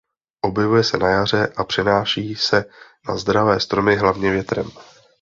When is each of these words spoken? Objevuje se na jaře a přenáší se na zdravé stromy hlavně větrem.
Objevuje 0.41 0.83
se 0.83 0.97
na 0.97 1.09
jaře 1.09 1.53
a 1.57 1.63
přenáší 1.63 2.35
se 2.35 2.65
na 3.07 3.17
zdravé 3.17 3.59
stromy 3.59 3.95
hlavně 3.95 4.31
větrem. 4.31 4.69